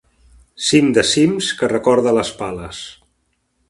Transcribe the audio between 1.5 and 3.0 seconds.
que recorda les pales.